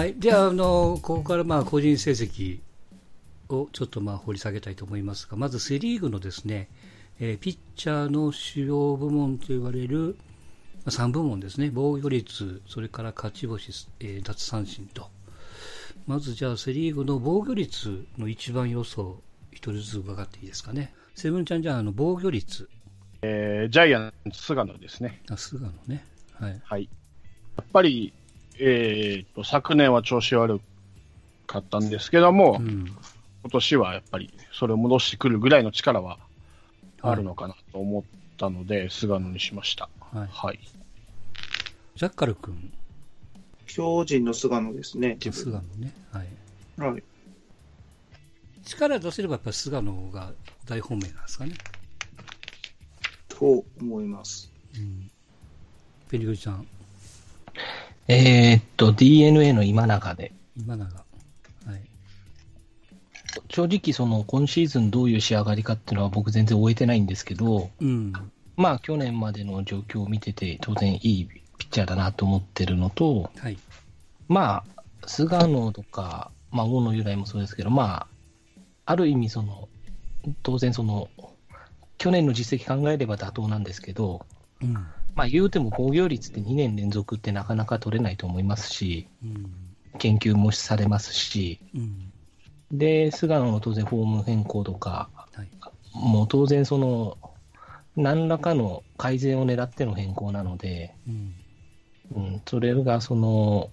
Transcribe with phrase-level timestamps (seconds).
[0.00, 0.14] はい。
[0.14, 2.60] では、あの、ここからまあ、個人成績
[3.50, 6.70] をちょっとまあ、掘り下げたいと思いますが、まずセリーグのですね、
[7.18, 10.16] えーピッチャーの主要部門と言われる、
[10.86, 11.70] まあ、3部門ですね。
[11.70, 15.10] 防御率、それから勝ち星、えー奪三振と。
[16.06, 19.20] まずじゃあ、セリーグの防御率の一番予想、
[19.52, 20.94] 一人ずつ伺っていいですかね。
[21.14, 22.70] セブンちゃんじゃあ、あの、防御率。
[23.20, 25.20] えージャイアンツ、菅野ですね。
[25.28, 26.06] あ、菅野ね。
[26.38, 26.60] はい。
[26.64, 26.88] はい。
[27.58, 28.14] やっぱり、
[28.58, 30.60] えーと、昨年は調子悪
[31.46, 32.86] かったんですけども、うん。
[33.42, 36.18] 今年はやっぱりそれを戻してくるぐらいの力は
[37.00, 38.02] あるのかなと思っ
[38.36, 39.88] たので、菅野にしました。
[40.12, 40.28] はい。
[40.30, 40.60] はい。
[41.94, 42.72] ジャッカル君、
[43.66, 45.16] 巨人の菅野ですね。
[45.24, 45.92] 自菅野ね。
[46.12, 46.26] はい。
[46.76, 47.02] 分はい。
[48.64, 50.32] 力出せればやっぱり菅野が
[50.66, 51.54] 大本命なんですかね。
[53.28, 54.52] と思います。
[54.76, 55.10] うん。
[56.08, 56.66] ペリグリちゃん、
[58.12, 60.84] えーっと、DNA の今永で、今永。
[60.84, 61.80] はい。
[63.48, 68.12] 正直その今シーズンどういう仕上がりかっていうのは僕全然終えてないんですけど、うん。
[68.56, 73.56] まあ去年までの状況を見てて当然いいピッチャーだなと思ってるのと、はい。
[74.26, 78.06] まあ、菅野とか、まあ大野由来もそうですけど、まあ、
[78.86, 79.68] ある意味その、
[80.42, 81.08] 当然その、
[81.96, 84.26] 去年の実績考えれば妥当なんですけど、
[84.60, 84.84] うん。
[85.20, 89.76] まあ言うても防御率って2年連続ってなかなか取れないと思いますし、うん。
[89.98, 92.10] 研究もされますし、うん。
[92.72, 95.50] で、菅野の当然フォーム変更とか、はい。
[95.92, 97.18] もう当然その、
[97.96, 101.34] 何らかの改善を狙っての変更なので、うん。
[102.12, 103.70] うん、それがその、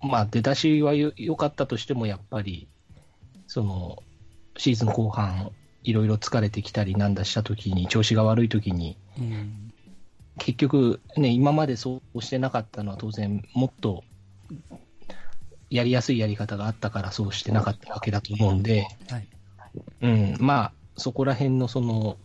[0.00, 2.68] まあ出だしは良かったとしても、やっぱり、
[3.48, 4.00] その、
[4.58, 5.50] シーズン後半、
[5.82, 9.67] いろいろ疲れてきたりなんだしたときに、調子が悪いときに、うん。
[10.38, 14.04] 結局ね、今までそうしてなかったのは当然もっと
[15.70, 19.28] やりやすいやり方があったからそうしてなかったわけだと思うんで、はい。
[20.00, 22.16] うん、まあ、そこら辺のその、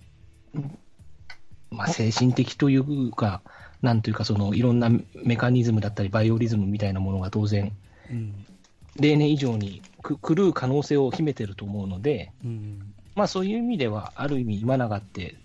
[1.72, 3.42] まあ、精神的というか、
[3.82, 4.90] なんというか、そのいろんな
[5.24, 7.74] メカニズムだったり、バイオリズムみたいなものが当然、
[8.10, 8.46] うん。
[8.96, 12.94] 例年以上にく狂う可能性を秘めてると思うので、うん。
[13.16, 15.36] まあ、そういう意味では、ある意味、今永って、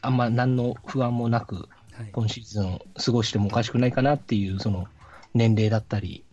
[0.00, 1.68] あんま何の不安もなく、はい。
[2.12, 4.86] 今シーズン過ごしてもおかしくないかなっていう、その
[5.34, 6.24] 年齢だったり、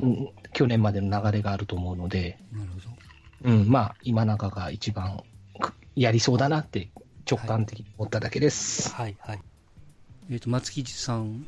[0.00, 3.50] うん去年までの流れがあると思うので、なるほど。
[3.50, 5.22] うん、まあ、今永が一番
[5.60, 6.90] くやりそうだなって
[7.30, 8.94] 直感的に思っただけです。
[8.94, 9.16] はい。
[9.20, 9.40] はい。
[10.30, 11.46] えっ、と、松吉さん。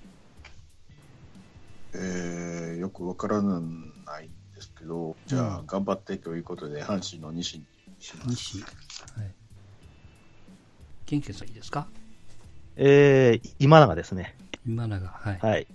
[1.94, 3.92] えーよくわからないん
[4.54, 7.64] ですけど、じゃあ、頑張ってということで、阪神の西に
[7.98, 8.28] します。
[8.30, 8.60] 西。
[8.60, 8.66] は
[9.24, 9.34] い。
[11.06, 11.88] ケンケンさんいいですか？
[12.82, 14.34] えー、今永ですね。
[14.66, 15.06] 今永。
[15.06, 15.38] はい。
[15.38, 15.66] はい。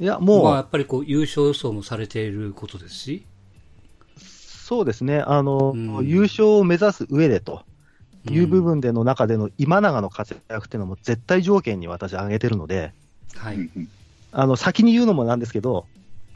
[0.00, 3.24] いや、もう、まあ、やっぱりこう、優勝予想もされていることですし。
[4.18, 7.62] そうですね、あの、うん優勝を目指す上でと
[8.28, 12.92] いう部分での中での今永の活躍っていうのも絶対条件に私挙げてるので、
[13.36, 13.70] はい。
[14.32, 15.86] あの、先に言うのもなんですけど、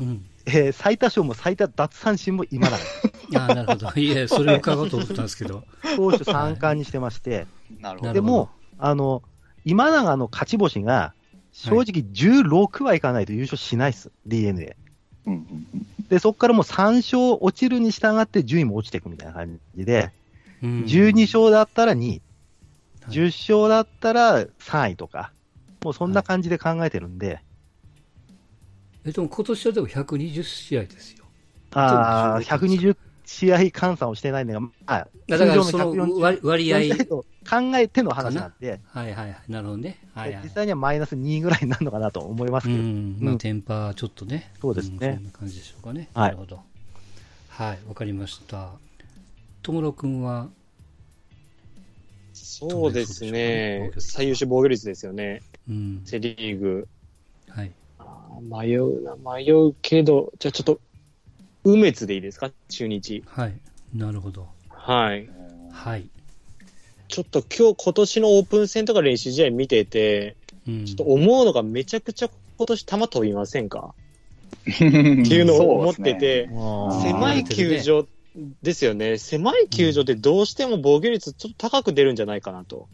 [0.01, 0.25] うん。
[0.47, 2.79] えー最多勝も最多奪三振も今永。
[3.41, 4.01] ああ、なるほど。
[4.01, 5.65] いえ、それを伺おうと思ったんですけど。
[5.97, 7.49] 投手三冠にしてまして、なるほ
[7.81, 7.81] ど。
[7.81, 9.23] なるほどでも、あの、
[9.65, 11.15] 今永の勝ち星が、
[11.53, 14.77] 正直16はいかないと優勝しないです、DNA。
[15.27, 15.87] うんうんうん。
[16.09, 20.13] で、そこからもう3勝落ちるに従って順位も落ちていくみたいな感じで、
[20.63, 20.85] うん。
[20.85, 23.15] 12勝だったら2位、はい。
[23.15, 25.33] 10勝だったら3位とか、
[25.83, 27.41] もうそんな感じで考えてるんで、
[29.07, 31.25] え、でも今年はでも120試合ですよ。
[31.73, 32.97] ああ、そうです120
[33.27, 39.37] 試合換算をしてないのが、まあ、だから通常のその割割合考えての話なんで、はいはいはい。
[39.49, 39.99] なるほどね。
[40.15, 40.51] はいはい実。
[40.51, 43.17] 際にはマイナス2ぐらいになるのかなと思いますうけど、ん。
[43.21, 44.51] まあ、うんテンパーちょっとね。
[44.61, 46.09] そうですねんそんな感じでしょうかね。
[46.15, 46.61] はいなるほど。
[47.49, 48.71] はい、わかりました。
[49.63, 50.49] 友野くんは、
[52.35, 55.41] そうですね最優秀防御率ですよね。
[55.69, 56.03] うん。
[56.05, 56.89] セリーグ。
[57.49, 57.73] はい。
[58.43, 60.81] 迷うな、迷うけど、じゃあちょっと、
[61.65, 62.51] 梅津でいいですか？
[62.69, 63.23] 中日。
[63.27, 63.55] はい。
[63.95, 64.49] なるほど。
[64.71, 65.29] はい。
[65.73, 66.07] はい。
[67.09, 70.85] ちょっと今日、今年のオープン戦とか練習試合見てて、うん。
[70.87, 73.95] ちょっと思うのがめちゃくちゃ今年球飛びませんか？
[74.65, 78.07] っていうのを思ってて、あ狭い球場
[78.63, 79.19] ですよね。
[79.19, 82.89] 狭い球場ってどうしても防御率ちょっと高く出るんじゃないかなと。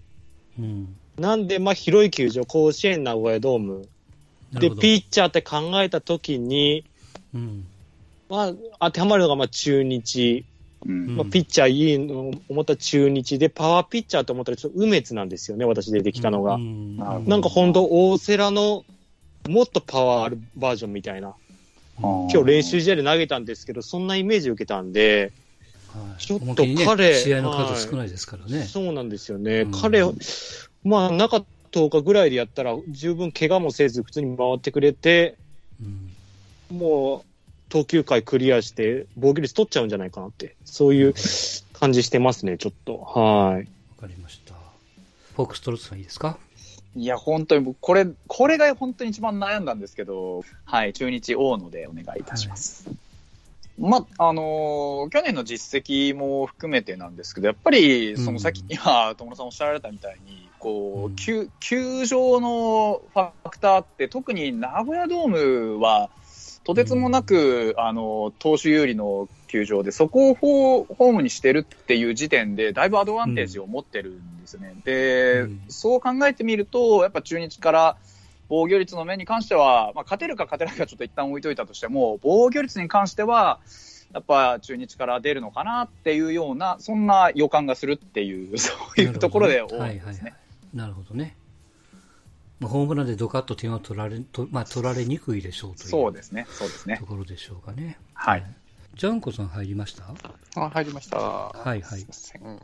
[0.58, 0.96] うん。
[1.18, 3.88] なんで、まあ広い球場、甲子園名古屋ドーム。
[4.52, 4.70] で。
[4.70, 6.84] ピッチャーって考えたときに、
[7.34, 7.66] うん。
[8.30, 10.44] まあ、当てはまるのが、まあ、中日。
[10.86, 16.54] うんまあ、ピッチャーいいの思った中日で、パワーピッチャーと思ったら、ちょっと梅津なんですよね、私出てきたのが。
[16.54, 18.86] うんなんか本当、大瀬良の、
[19.46, 21.34] もっとパワーあるバージョンみたいな。
[22.00, 25.32] 今日練習試合で投げたんですけど、そんなイメージを受けたんで、
[25.88, 28.62] はいちょっと本当にね彼試合の数少ないですからね。
[28.64, 29.62] そうなんですよね。
[29.62, 30.02] うん彼、
[30.84, 35.36] まあ、中10日ぐらいでやったら、十分怪我もせず、普通に回ってくれて、
[35.82, 36.06] うん
[36.78, 37.29] もう、
[37.70, 41.14] 投球回クリアして、防御率取っちゃうんじゃないかなって、そういう
[41.72, 42.98] 感じしてますね、ちょっと。
[42.98, 43.56] はい。
[43.56, 43.62] わ
[44.00, 44.54] かりました。
[45.36, 46.36] フォックストロットさんいいですか？
[46.96, 52.90] いや、本当に僕、これ、これが本当に一番悩んだんですけど、はい、中日大野でお願いいたします。
[53.78, 65.28] ま、あのー去年の実績も含めてなんですけど、やっぱり、そのさっき、うん今、友野さんおっしゃられたみたいに、こうんう、球、球場のファクターって、特に名古屋ドー
[65.76, 66.10] ムは、
[66.64, 74.74] とてつもなく、あの、投手有利の球場で、そこをホームにしてるっていう時点で、だいぶアドバンテージを持ってるんですね。
[74.84, 77.96] で、うんそう考えてみると、やっぱ中日から
[78.48, 83.60] 防御率の面に関しては、まあ、勝てるか勝てないかちょっと一旦置いといたとしても、防御率に関しては、
[84.12, 90.34] やっぱ中日から出るのかなっていうような、そんな予感がするっていう、そういうところで多いですね。
[90.74, 91.36] なるほどね。
[92.60, 97.06] まあ、ホームランでドカッと点は取られ、とまあ、取られにくいでしょうというそうですね、そうですねと。
[97.06, 97.98] ころでしょうかね。
[98.12, 98.44] はい。
[98.94, 100.04] ジャンコさん入りました？
[100.56, 101.18] あ入りました。
[101.18, 102.60] はいはいすいません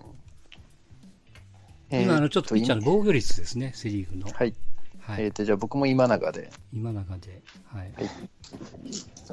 [2.03, 4.27] 今、あの、ちょっとピッチャーの今防御率ですね、セリーグの。
[4.27, 4.55] はい。
[5.01, 5.25] はい。
[5.25, 6.51] えっ、と、じゃあ僕も今永で。
[6.73, 7.43] 今中で。
[7.67, 7.93] はい。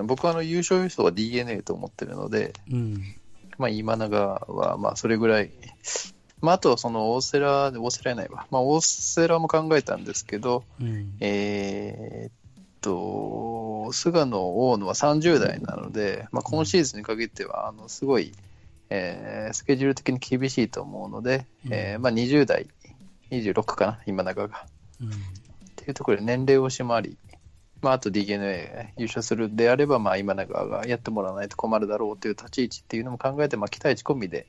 [0.05, 3.03] 僕はあの優勝予想は DNA と思ってるので、うん。
[3.57, 5.51] まあ今永はまあそれぐらい。
[6.43, 8.45] まああとはその大瀬良、大瀬良やないわ。
[8.51, 11.13] まあ大瀬良も考えたんですけど、うん。
[11.21, 12.31] えーっ
[12.81, 18.33] と、菅野、大野は30代なので、まあ、今シーズンに限っては、あのすごい、
[18.89, 22.67] えースケジュール的に厳しいと思うので、うんえーまあ、20代、
[23.31, 24.65] 26かな、今永が。
[24.99, 25.07] うん。
[25.07, 25.11] っ
[25.77, 27.17] ていうところで年齢をし回り、
[27.81, 34.45] まあ、あと DNA 優勝するであれば、まあ、今永がやってもらわないと困るだろうという立ち位置っていうのも考えて、まあ、期待値込みで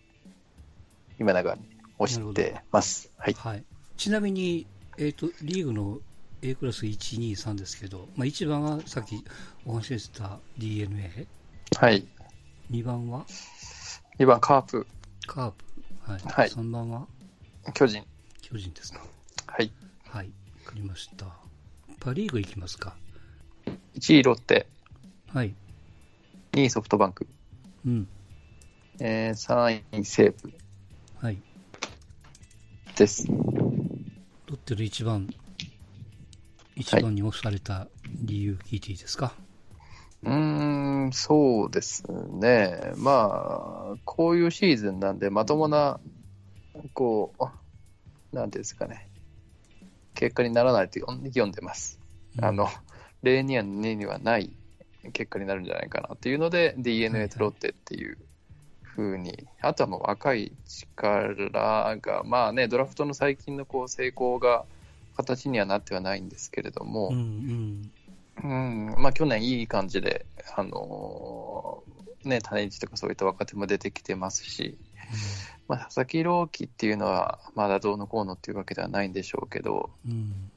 [1.20, 3.11] 今永に押してます。
[3.19, 3.35] はい。
[3.35, 3.64] はい。
[3.96, 4.67] ちなみに、
[4.99, 5.99] えっ、と、リーグの
[6.43, 9.25] A クラス1、2、3ですけど、まあ、1番はさっき
[9.64, 11.26] お話しした DNA、
[11.79, 12.06] はい。
[12.70, 13.25] 2番は
[14.19, 14.87] ？2番、カープ、
[15.26, 15.64] カープ、
[16.11, 16.20] はい。
[16.20, 17.06] はい3番は？
[17.73, 18.05] 巨人。
[18.43, 19.00] 巨人ですか。
[19.46, 19.73] はい。
[20.05, 20.26] はい。
[20.26, 21.26] わかりました。
[22.00, 22.94] パ・リーグいきますか
[23.94, 24.67] ？1位ロッテ、
[25.32, 25.55] はい。
[26.52, 27.26] 2位ソフトバンク、
[27.87, 28.08] うん。
[29.00, 30.52] えー、3位西武
[31.20, 31.38] はい。
[32.96, 33.26] です。
[33.29, 33.35] ロ
[34.52, 35.29] ッテの1番、
[36.76, 37.88] 1番に押された
[38.23, 39.35] 理由聞いていいですか？
[40.23, 40.32] うー
[41.08, 42.05] ん、そうです
[42.41, 42.93] ね。
[42.96, 46.00] まあ、こういうシーズンなんで、まともな、
[46.93, 49.08] こう、なんていうんですかね、
[50.14, 52.00] 結果にならないと読んでます。
[52.41, 52.69] あの、
[53.23, 54.50] 例には2にはない
[55.12, 58.19] 結果になるんじゃないかなっていうので、DNA とロッテっていう
[58.96, 64.64] 風に、あとはもう若い力が、まあね、ドラフトの最近のこう成功が
[65.17, 67.93] 形にはなってはないんですけれども、うんうん。
[68.43, 70.26] うん、まあ去年いい感じで、
[70.56, 74.79] あのーね、種市とかそういった若手も出てきてますし、
[75.69, 80.50] まあ、佐々木朗希っていうのは、まだどうのこうのっていうわけではないんでしょうけど、うん。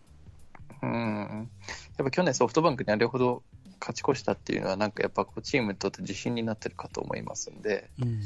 [0.82, 1.50] うん、
[1.98, 3.42] やっぱ去年ソフトバンクにあれほど
[3.80, 8.22] 勝ち越したっていうのは、なんかやっぱこうチームにとって自信になってるかと思いますんで、うん。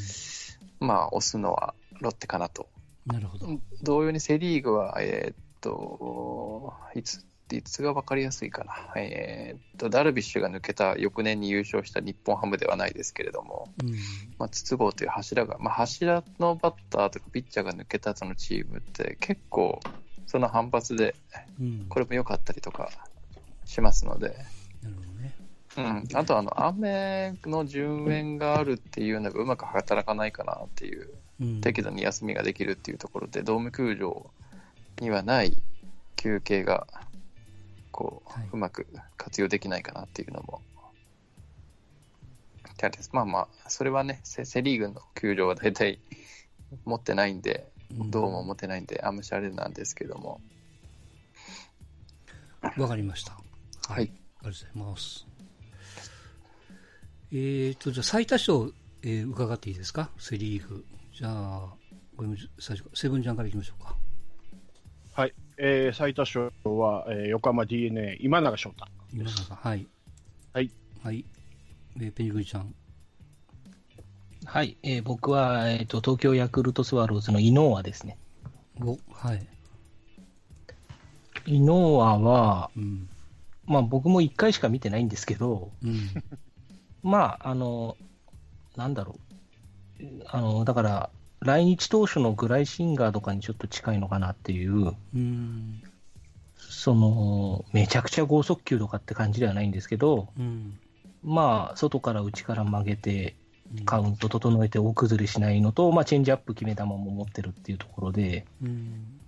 [0.79, 2.69] まあ押すのはロッテかなと。
[3.05, 3.47] なるほど。
[3.81, 8.73] 同様にセ・リーグは、えーっと、いつ、いつが分かりやすいかな。
[8.95, 13.91] えーっと、ダルビッシュが抜けた翌年に優勝した日本ハムではないですけれども、うん。
[14.37, 19.79] まあ、筒香という柱が、まあ、柱のバッターとかピッチャーが抜けた後のチームって結構、
[20.27, 21.15] その反発で、
[21.59, 21.85] うん。
[21.89, 22.89] これも良かったりとか
[23.65, 24.35] しますので、
[24.83, 25.35] なるほどね。
[25.77, 31.09] うん、あとあの、雨の順延があるっていうのがうまく働かないかなっていう、
[31.39, 31.61] うん。
[31.61, 34.29] 適度に休みができるっていうところで、ドーム球場
[34.99, 35.57] にはない
[36.17, 36.87] 休憩が、
[37.91, 38.87] こう、はいうまく
[39.17, 40.61] 活用できないかなっていうのも。
[43.11, 45.99] まあまあ、それはね、セセ・リーグの球場は大体
[46.85, 50.39] 持ってないんで、うんどうも持ってないんで、あんましあれなんですけども。
[52.77, 53.33] わかりました。
[53.87, 54.03] はい。
[54.03, 54.13] ありが
[54.43, 55.30] とうございます。
[57.31, 58.73] えーと、じゃあ最多勝、
[59.03, 60.09] えー伺っていいですか？
[60.17, 60.85] セリーグ。
[61.13, 61.73] じゃあ、
[62.17, 63.95] これも最初か、セブンジャンからいきましょうか。
[65.13, 65.33] はい。
[65.57, 68.85] えー、最多勝は、えー横浜 DNA、今永翔太。
[69.13, 69.87] 今永、はい。
[70.53, 70.71] はい。
[71.03, 71.25] はい。
[71.97, 72.73] えーペニグリちゃん。
[74.43, 78.17] はい、えー僕は、えーと東京ヤクルトスワローズのイノーアですね。
[78.81, 79.47] お、はい。
[81.45, 83.09] イノーアは、うん。
[83.65, 86.09] まあ僕も1回しか見てないんですけど、うん。
[87.03, 87.97] まあ、あの、
[88.75, 89.19] なんだろ
[89.99, 90.05] う。
[90.27, 91.09] あの、だから、
[91.41, 95.81] 来日当初のグライシンガーとかにちょっと近いのかなっていう、うん。
[96.55, 100.79] その、めちゃくちゃ剛速球とかって感じではないんですけど、うん。
[101.23, 103.41] まあ、外から内から曲げて、うん
[103.85, 109.21] カウント整えて大崩れしないのと、まあ、チェンジアップ決め球も持ってるっていうところで、うん。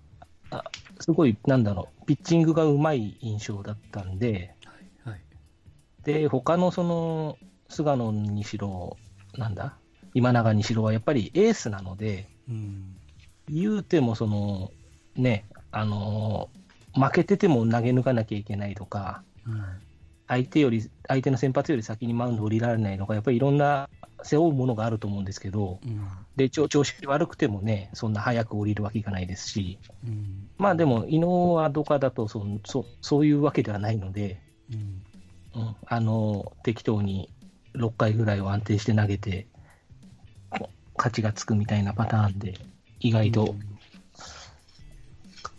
[1.00, 5.12] すごい、なんだろう、ピッチングがうまい印象だったんで、はい。
[5.12, 5.22] はい。
[6.03, 7.38] で、他のその、
[7.74, 8.98] 菅野にしろ、
[9.38, 9.77] なんだ、
[10.13, 12.96] 今永にしろはやっぱりエースなので、うん。
[13.50, 14.72] 言うても、その、
[15.15, 16.50] ね、あの
[16.96, 19.63] 負けてても投げ抜かなきゃいけないとか、うん。
[20.27, 23.89] 相手より、相手の先発より先にマウンド降りられないとか、やっぱりいろんな
[24.22, 26.08] 背負うものがあると思うんですけど、うん。
[26.36, 30.48] で、調調子悪くてもね、そんな早く降りるわけいかないですし、うん。
[30.58, 34.39] まあでも、伊能はどかだとそそ、そういうわけではないので、
[34.72, 35.03] うん。
[35.56, 37.30] うん、あの、適当に
[37.75, 39.48] 6回ぐらいを安定して投げて、
[40.96, 42.53] 勝ちがつくみたいなパターンで、
[43.00, 43.56] 意外と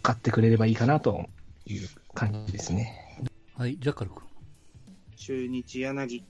[0.02, 1.28] 勝ってくれればいいかなと
[1.66, 3.18] いう感じですね。
[3.56, 3.76] はい。
[3.78, 4.23] ジャッカル君。
[5.16, 6.25] 中日柳。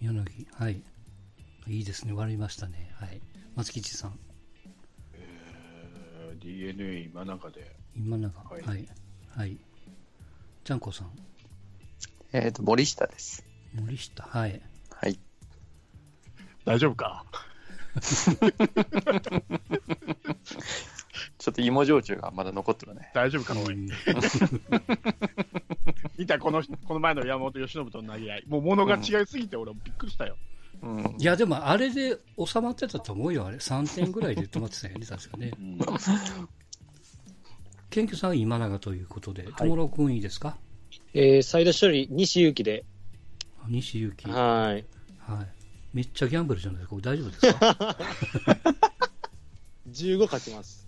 [0.00, 0.46] 柳。
[0.54, 0.82] はい。
[1.68, 2.12] いいですね。
[2.12, 2.90] 割りましたね。
[2.94, 3.20] はい。
[3.54, 4.18] 松吉さん。
[5.14, 7.76] えー DNA 今中で。
[7.94, 8.28] 今永。
[8.38, 8.88] ははいい。
[9.36, 9.58] はい。
[10.64, 11.10] ちゃんこさん。
[12.32, 13.44] えっ、と、森下です。
[13.74, 14.24] 森下。
[14.24, 14.60] はい。
[14.90, 15.18] はい。
[16.70, 17.24] 大丈夫か？
[21.38, 23.10] ちょっと芋焼酎がまだ残ってるね。
[23.12, 23.54] 大丈夫か？
[23.58, 23.74] おい。
[23.74, 23.88] うん
[26.16, 28.44] 見たこの、この前の山本由伸との投げ合い。
[28.46, 30.36] もう物が違いすぎて俺びっくりしたよ。
[30.82, 31.16] うん。
[31.18, 33.56] いや、でもあれで収まってたと思うよ、あれ。
[33.56, 35.50] 3点ぐらいで止まってたよね、 確かね。
[37.90, 40.56] 謙虚さんは今永ということで、友郎君いいですか？
[41.14, 42.84] えー、サイド処理、西勇輝で。
[43.68, 44.30] 西勇輝。
[44.32, 44.84] はい。
[45.18, 45.48] はい。
[45.92, 46.90] めっちゃギャンブルじゃないですか。
[46.90, 47.96] これ大丈夫ですか
[49.90, 50.86] ？15勝ちます。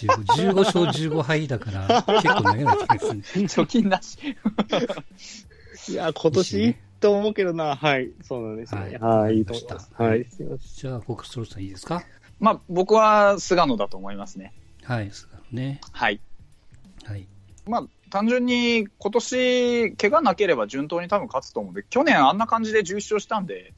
[0.00, 3.44] 15 ?15 勝15敗だから、結構投げないといけないですね。
[3.44, 4.18] 貯金なし。
[5.90, 7.76] いや、今年いいと思うけどな。
[7.76, 8.10] はい。
[8.22, 8.98] そうなんですね。
[9.00, 9.38] ははいい。
[9.38, 9.90] いいと思います。
[9.96, 10.24] はい。
[10.24, 10.68] すいません。
[10.76, 12.02] じゃあ、フォックストローさんいいですか？
[12.40, 14.52] まあ、僕は菅野だと思いますね。
[14.84, 15.80] はい、菅野ね。
[15.92, 16.20] はい。
[17.04, 17.26] はい。
[17.66, 23.74] まあ、単純に今年、怪我なければ順当に多分勝つと思うんで、去年あんな感じで11勝したんで、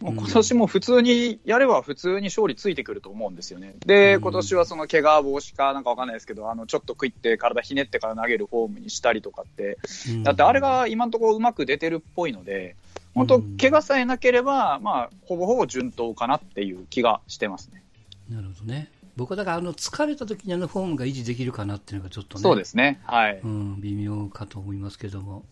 [0.00, 3.74] もう今年も普通にやれば普通に勝利ついてくると思うんですよね。
[3.84, 9.78] で、うん今年はその怪我防止かなんかわかんないですけど、あの、ちょっと食いって体ひねってから投げるフォームにしたりとかって、
[10.08, 12.76] うんだってあれが今のところうまく出てるっぽいので、
[13.14, 17.82] 本当うん怪我さえなければ、まあ、ほぼほぼ順当かなっていう気がしてますね。
[18.30, 18.90] なるほどね。
[19.16, 22.42] 僕はだから、あの、疲れた時にあのフォームが維持できるかなっていうのがちょっとね。
[22.42, 23.00] そうですね。
[23.04, 23.40] はい。
[23.42, 25.44] うん、微妙かと思いますけども。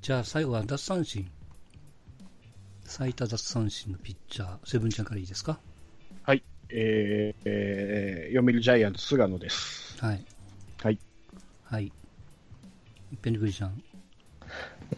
[0.00, 1.30] じゃあ、最後は奪三振。
[2.94, 5.58] 最多奪三振のピッチャー、セブンちゃんからいいですか？
[6.24, 6.42] はい。
[6.68, 9.96] えー、えー、読売ジャイアンツ菅野です。
[9.98, 10.22] はい。
[10.82, 10.98] はい。
[11.64, 11.90] はい。
[13.22, 13.82] ペニクリちゃん、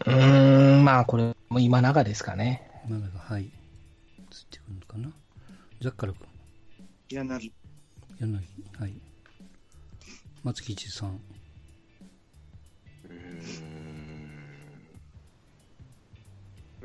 [0.07, 2.69] うーん、まあこれも今永ですかね。
[2.85, 3.49] 今永、はい。
[4.29, 5.09] ついてくるのかな？
[5.79, 6.27] ジャッカル君、
[7.11, 7.53] 柳。
[8.19, 8.33] 柳、
[8.77, 8.93] はい。
[10.43, 11.21] 松吉さん、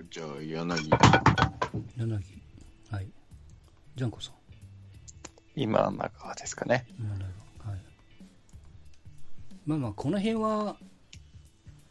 [0.08, 0.90] じゃあ、柳。
[1.96, 2.24] 柳、
[2.90, 3.08] はい。
[3.96, 4.34] ジャンコさん、
[5.54, 6.86] 今永ですかね。
[6.98, 7.24] 今永、
[7.70, 7.80] はい。
[9.66, 10.76] まあまあ、この辺は、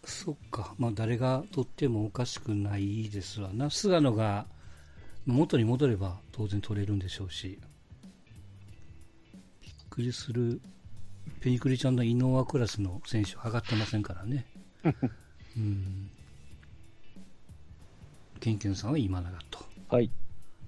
[0.05, 3.69] そっか、まあ誰が取ってもおかしくないですわな。
[3.69, 4.47] 菅野が
[5.25, 7.59] まあ元に戻れば当然取れるんでしょうし。
[9.61, 10.61] びっくりする、
[11.41, 14.47] ペニクリちゃんのイノワクラスの選手上がってませんからね。
[15.55, 16.09] うん。
[18.39, 19.60] ケンケンさんは今永と。
[19.89, 20.10] はい。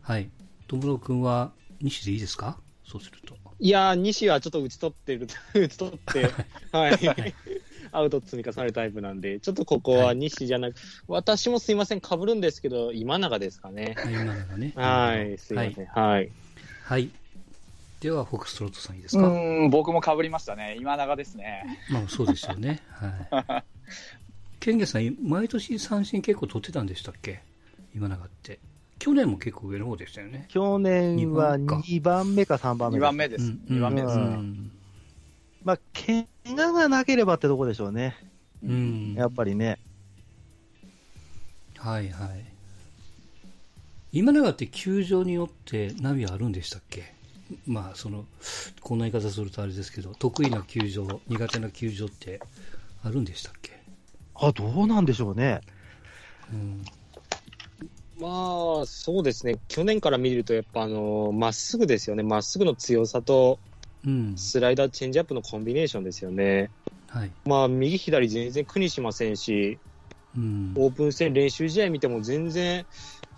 [0.01, 0.29] はい。
[0.67, 1.51] トムロ君は
[1.81, 2.57] 西でいいですか？
[2.85, 3.35] そうすると。
[3.59, 6.29] いやー、西はちょっと打ち取ってる、 打ち取って、
[6.75, 7.33] はい。
[7.91, 10.75] アウト積み重ねるタイプなんで、ちょっとここは西じゃなく、
[11.07, 13.93] 私もすいません、被るんですけど、今永ですかね。
[13.97, 14.73] はい、今永ね。
[14.75, 15.85] はい、すいません。
[15.85, 16.31] はい。
[16.83, 17.09] はい。
[17.99, 20.75] では、フォックストロットさんいいですうか、ーん、僕も被りましたね。
[20.79, 21.63] 今永ですね。
[21.91, 22.81] まあ、そうですよね。
[22.89, 23.63] はい。
[24.59, 27.41] ケンゲさん、毎年三振結構取ってたんでしたっけ？
[27.95, 28.59] 今永って。
[28.99, 30.45] 去年も結構上の方でしたよね。
[30.49, 33.45] 去年は二番か2番目か3番目2です番目です。
[33.45, 34.23] うん2番目ですね。
[34.23, 34.71] うん。
[35.63, 38.15] まあ、怪我がなければってとこでしょうね。
[38.63, 39.13] うん。
[39.15, 39.79] やっぱりね。
[41.77, 42.45] はいはい。
[44.11, 47.13] 今永って球場によってナビあるんでしたっけ？
[47.65, 48.25] まあ、その、
[48.81, 52.39] こんな言い方するとあれですけど、得意な球場、苦手な球場って
[53.03, 53.81] あるんでしたっけ？
[54.35, 55.61] あ、どうなんでしょうね。
[56.53, 56.83] うん。
[58.21, 59.59] まあ、そうですね。
[59.67, 62.21] 去年から見ると、やっぱあの、まっすぐですよね。
[62.21, 63.59] まっすぐの強さと、
[64.05, 64.35] うん。
[64.37, 66.71] スライダー、チェンジアップのコンビネーションですよね。
[67.07, 67.33] はい。
[67.45, 69.79] まあ、右左全然苦にしませんし、
[70.35, 70.73] うん。
[70.77, 72.85] オープン戦練習試合見ても全然、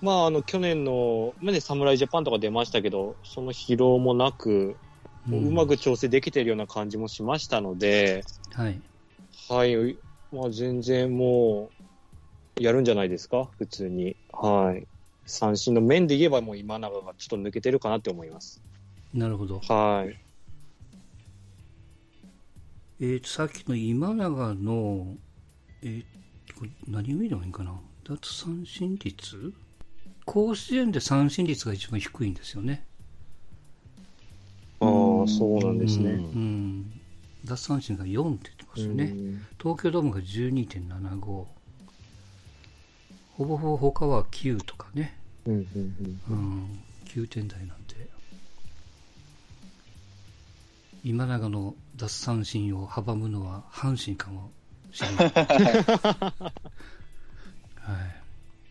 [0.02, 4.78] まあ、あの、去年の、まあね、侍ジャパンとか出ましたけど、その疲労もなく、
[5.32, 8.82] うまく調整できているような感じもしましたので、はい。
[9.48, 10.00] はい、
[10.32, 11.84] まあ、全然もう、
[12.60, 14.16] やるんじゃないですか、普通に。
[14.32, 14.88] はい。
[15.26, 18.62] 三振の面で言えば、もう今永がちょっと抜けてるかなって思います。
[19.14, 19.60] なるほど。
[19.60, 20.20] はい。
[23.00, 25.16] えーと、さっきの今永の、
[25.82, 26.06] えー
[26.60, 27.74] これ何を見ればいいんかな？
[28.04, 29.54] 奪三振率？
[30.26, 32.86] 甲子園で三振率が一番低いんですよね。
[34.80, 34.90] ああ、
[35.28, 36.12] そうなんですね。
[36.12, 37.02] うん。
[37.46, 39.06] 奪三振が4って言ってますよね。
[39.06, 41.46] うん東京ドームが12.75。
[43.38, 45.18] ほぼほぼ他は9とかね。
[45.46, 46.80] うんうんうんうん。
[47.06, 48.08] 9点台なんで。
[51.04, 54.52] 今永の奪三振を阻むのは阪神かも
[54.92, 55.32] しれない。
[55.36, 56.52] は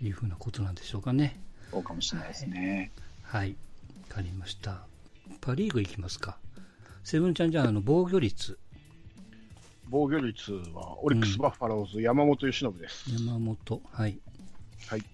[0.00, 0.07] い。
[0.07, 1.38] いうふうなことなんでしょうかね。
[1.71, 2.90] そうかもしれないですね。
[3.23, 3.50] はい。
[4.09, 4.87] わかりました。
[5.40, 6.38] パ・リーグいきますか。
[7.04, 8.59] セブンちゃんじゃあ、あの、防御率。
[9.88, 13.11] 防御率はオリックス・バファローズ、山本由伸です。
[13.11, 13.83] 山本。
[13.92, 14.19] はい。
[14.86, 15.04] はい。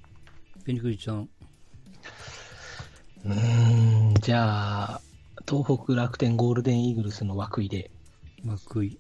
[0.65, 1.29] ペニクリちゃん。
[3.25, 5.01] うーん、じゃあ、
[5.49, 7.91] 東北楽天ゴールデンイーグルスの涌井で。
[8.45, 8.99] 涌井。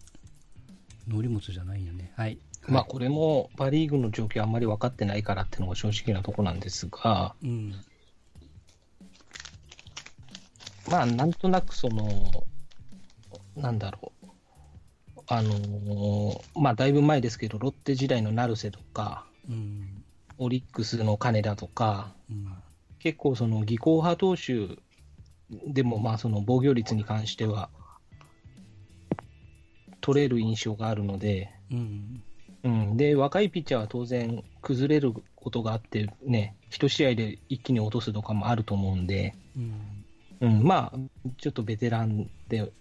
[1.08, 2.12] 乗り物じゃないよね。
[2.16, 2.38] はい。
[2.68, 7.74] まあ、これもパ・リーグの状況あんまり分かってないからっていうのが正直なとこなんですが、うん。
[10.90, 12.44] まあ、なんとなくその、
[13.56, 14.28] なんだろう。
[15.26, 19.97] あのーまあ、だいぶ前ですけど、ロッテ時代の成瀬とか、うん。
[20.38, 22.52] オリックスの金田とか、うん。
[22.98, 24.80] 結構その技巧派投手
[25.66, 27.70] でもまあその防御率に関しては
[30.00, 32.22] 取れる印象があるので、うん。
[32.64, 40.04] うん、で若いピッチャーは当然崩れることがあってね、一試合で一気に落とすとかもあると思うんで、うん。
[40.40, 40.98] うん、まあ
[41.38, 42.72] ちょっとベテランで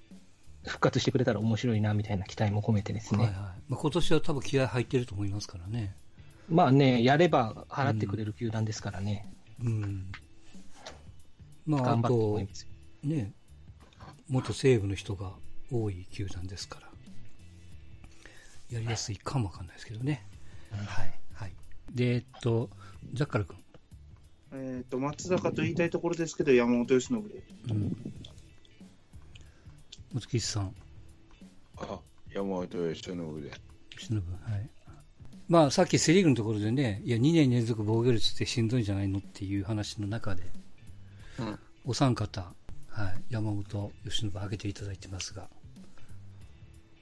[0.65, 3.35] 復活してくれたら面白いなみたいな期待も込めてですね、はいはい。
[3.69, 5.95] まあ、今年は多分気合入ってると思いますからね。
[6.49, 9.31] まあね、やれば払ってくれる球団ですからね、
[9.63, 10.11] うん。
[11.65, 12.39] まあ、あと。
[13.03, 13.33] ね、
[14.29, 15.33] 元西武の人が
[15.71, 16.87] 多い球団ですから、
[18.71, 20.25] やりやすいかもわかんないですけどね。
[20.71, 21.19] はい。
[21.33, 21.53] はい。
[21.93, 22.69] で、えっと、
[23.13, 23.57] ジャッカル君。
[24.53, 27.43] えっ、と、松坂と言いたいところですけど、山本由伸で。
[27.69, 28.13] うん。
[30.13, 30.73] 松木さん、
[31.77, 31.99] あ、
[32.33, 33.51] 山本由伸で。
[33.97, 34.69] 忍はい。
[35.47, 40.43] まあ、さっきセリーグのところでね、いや、2年連続防御率ってしんどいんじゃないのっていう話の中で、
[41.39, 42.41] うんお三方、
[42.89, 45.47] はい、山本由伸挙げていただいてますが、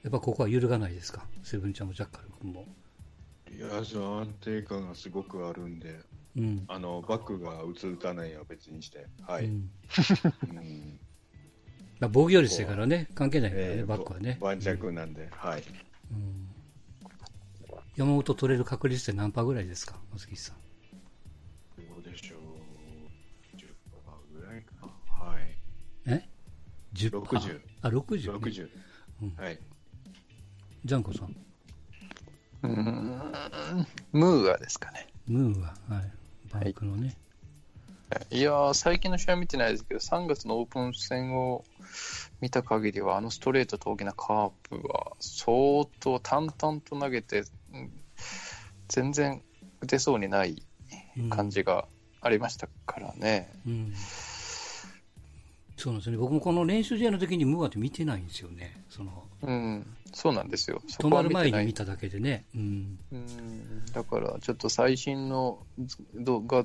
[0.04, 1.26] やっぱここは揺るがないですか？
[1.42, 2.66] セブンちゃんもジャッカル君も。
[3.52, 5.98] いや、安定感がすごくあるんで、
[6.36, 6.64] うん。
[6.68, 9.46] あの、バックが打つ打たないは別にして、はい。
[9.46, 9.70] ううんん
[11.98, 14.38] まあ、防御率だからね、関係ないからね、えーバックはね。
[14.40, 15.64] 盤石なんで、はい。
[16.12, 16.45] うん
[17.96, 19.96] 山本取れる確率って何パーぐらいですか？
[20.12, 20.56] 松木さん。
[21.94, 22.40] どうでしょう。
[23.56, 25.24] 10%ぐらいかな。
[25.26, 25.56] はい。
[26.06, 26.28] え
[26.94, 27.20] ?10%?
[27.22, 28.38] 60あ、60、ね。
[28.38, 28.68] 60。
[29.22, 29.58] うんはい。
[30.84, 31.34] ジャンコさん。
[32.62, 35.08] うーん、ムーアですかね。
[35.26, 36.12] ムーは、はい。
[36.52, 37.16] バンクのね。
[38.30, 41.64] いやー、最近の試合見てないですけど、3月のオープン戦を
[42.40, 47.46] 見た限りは、あのストレートと大きなカープは、相当淡々と投げて、うん
[48.88, 49.42] 全然
[49.80, 50.62] 打てそうにない
[51.30, 51.86] 感じが
[52.20, 53.50] ありましたからね。
[53.66, 53.92] うん。
[55.76, 56.18] そうなんですよね。
[56.18, 58.82] 僕もこの練習試合の時にムーアって見てないんですよね。
[58.88, 60.80] その、うん、そうなんですよ。
[60.88, 62.44] そ止まる前に見ただけでね。
[62.54, 62.98] うん。
[63.12, 65.58] うんだから、ちょっと最新の
[66.14, 66.64] 動画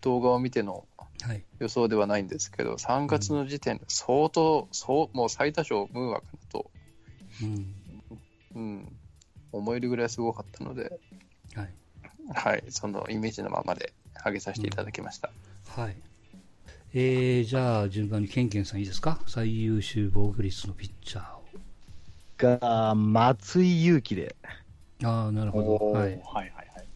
[0.00, 0.86] 動画を見ての
[1.22, 1.42] はい。
[1.58, 6.70] 予想ではないんですけど、3月の時点で相当、そうもう最多勝、ムーアかなと、
[7.42, 7.74] うん。
[8.54, 8.96] うん、
[9.56, 10.98] 思えるぐらいすごかったので、
[11.54, 11.70] はい。
[12.34, 13.92] はい、そのイメージのままで
[14.24, 15.30] 上げさせていただきました。
[15.68, 15.96] はい。
[16.94, 19.20] えー、じゃあ、順番にケンケンさんいいですか？
[19.26, 21.44] 最優秀防御率のピッチャーを。
[22.38, 24.34] が、松井裕樹で。
[25.04, 25.92] ああ、なるほど。
[25.92, 26.02] はい。
[26.02, 26.86] はいはいはい。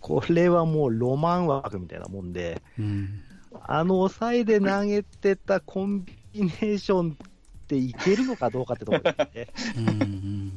[0.00, 3.20] これはもうロマン枠みたいなもんで、うん。
[3.66, 7.26] あの抑えで投げてたコンビネーションっ
[7.66, 9.48] ていけるのかどうかってところですね。
[9.76, 10.52] うんうん。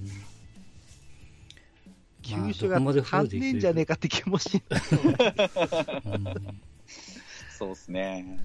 [2.32, 4.62] 球種がまあどこまでフル足んじゃねえかって気もし
[7.50, 8.40] そうですね。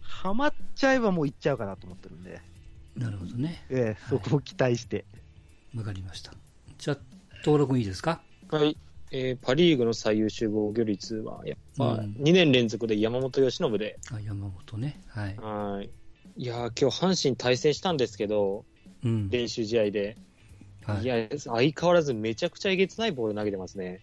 [0.00, 2.40] ハマっちゃえばもう行っちゃうかなと思ってるんで、
[2.96, 3.64] なるほどね。
[3.70, 5.04] ええそこを期待して。
[5.74, 6.34] わかりました。
[6.78, 6.98] じゃあ、
[7.44, 8.22] 登録いいですか？
[8.50, 8.76] はい。
[9.10, 15.00] えーパ・リーグの最優秀防御率は、やっぱうん2年連続で山本由伸で、あ山本ね。
[15.08, 15.36] はい。
[15.36, 15.90] はい。
[16.36, 18.64] いやー、今日阪神対戦したんですけど、
[19.04, 19.28] うん。
[19.30, 20.16] 練習試合で。
[20.86, 24.00] はいい、や、相変わらずめちゃくちゃえげつないボール投げてますね。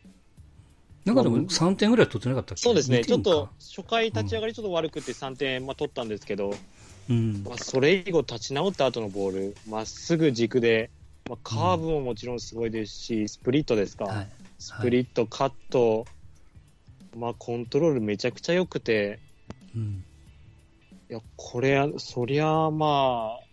[1.06, 2.62] なんかでも3点ぐらい取ってなかったっけ？
[2.62, 3.00] そうですね。
[3.00, 6.52] 2点かちょっと、初回立ち上がりちょっと悪くて3点、まあ、取ったんですけど、
[7.10, 7.44] うん。
[7.44, 10.90] まあ、それ以後立ち直った後のボール、まっすぐ軸で、
[11.28, 14.28] まあ、カーブももちろんすごいですし、スプリットですか、はい。
[14.60, 16.06] スプリット、カット、
[17.18, 19.20] まあ、コントロールめちゃくちゃ良くて、
[19.76, 20.04] うん。
[21.10, 23.49] いや、これ、そりゃ、まあ、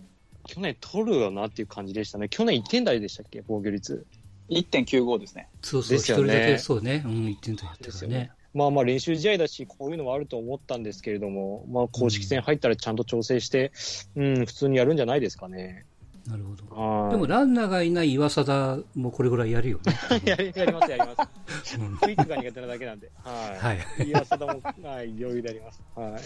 [0.46, 2.28] 去年取るよなっていう感じでしたね。
[2.28, 4.06] 去年1点台でしたっけ、防御率。
[4.48, 5.48] 1.95ですね。
[5.62, 7.02] そうそう、ですよね一人だけそうね。
[7.04, 8.30] うん、1点とやってですよたね。
[8.54, 13.72] まあまあ練習試合だし、こういうのはあると思ったんですけれども、まあ公式戦入ったらちゃんと調整して、
[14.14, 15.84] うん、普通にやるんじゃないですかね。
[16.26, 16.82] なるほど。
[16.82, 20.22] はいでもランナーがいない岩貞もこれぐらいやるよね。
[20.24, 21.28] やります、やりま
[21.64, 21.78] す。
[21.78, 23.10] うんクイックが苦手なだけなんで。
[23.22, 23.30] は。
[23.30, 24.08] はいい。
[24.08, 25.82] 岩貞も、はい、余裕であります。
[25.94, 26.22] はい。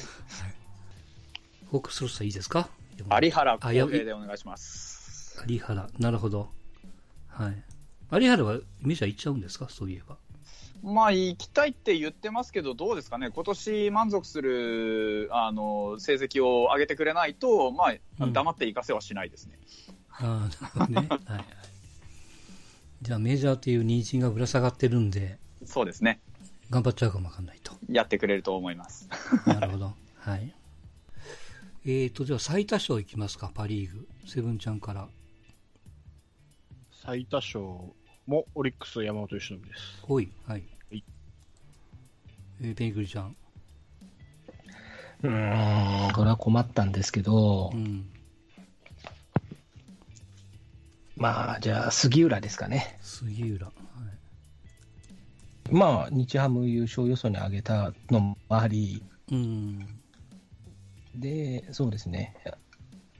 [1.71, 2.71] フォークスロスターいいですか？
[3.05, 5.43] 有原あや公平でお願いします。
[5.47, 5.89] 有原。
[5.99, 6.51] なるほど。
[7.29, 7.63] はい。
[8.13, 9.69] 有原はメジャー行っちゃうんですか？
[9.69, 10.17] そういえば。
[10.83, 19.59] まあ、行きたいって言ってますけど、どうですかね、今年満足するあの成績を上げてくれないと、まあ、うん黙って行かせはしないですね。
[20.11, 21.09] ああ、なるほどね。
[21.27, 21.45] はいはい。
[23.03, 26.21] じゃあメジャーという人参がぶら下がってるんで、そうですね。
[26.71, 27.75] 頑張っちゃうかもわかんないと。
[27.91, 29.09] やってくれると思います。
[29.47, 29.93] なるほど。
[30.19, 30.55] はい。
[31.83, 34.07] えーと、じゃあ最多勝いきますか、パリーグ。
[34.27, 35.09] セブンちゃんから。
[36.93, 37.61] 最多勝
[38.27, 40.03] もオリックス山本由伸です。
[40.03, 40.31] ほい。
[40.47, 40.65] はい。
[40.91, 41.05] はい
[42.61, 43.37] えー、ペニクリちゃん。
[45.23, 48.11] うーん、これは困ったんですけどう、ん。
[51.17, 52.99] まあ、じゃあ、杉浦ですかね。
[53.01, 53.69] 杉浦。
[53.69, 53.73] は
[55.71, 55.75] い。
[55.75, 60.00] まあ、日ハム優勝予想に上げたのもあり、うん。
[61.15, 62.35] で、そうですね。